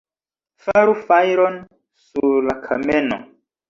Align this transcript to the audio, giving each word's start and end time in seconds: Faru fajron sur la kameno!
Faru 0.63 0.95
fajron 1.11 1.61
sur 2.09 2.43
la 2.51 2.61
kameno! 2.69 3.25